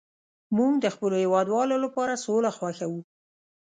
[0.57, 3.01] موږ د خپلو هیوادوالو لپاره سوله خوښوو